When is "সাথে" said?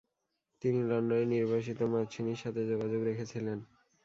2.43-2.61